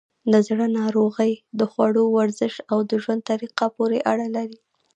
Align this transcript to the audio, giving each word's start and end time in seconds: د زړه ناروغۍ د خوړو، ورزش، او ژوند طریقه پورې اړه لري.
د 0.31 0.33
زړه 0.47 0.65
ناروغۍ 0.79 1.33
د 1.59 1.61
خوړو، 1.71 2.03
ورزش، 2.17 2.53
او 2.71 2.77
ژوند 3.03 3.21
طریقه 3.31 3.65
پورې 3.75 3.97
اړه 4.11 4.27
لري. 4.35 4.59